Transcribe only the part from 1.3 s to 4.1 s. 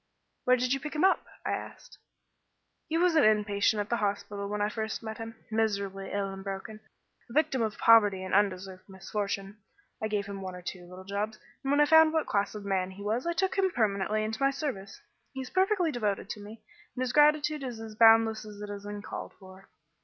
I asked. "He was an in patient at the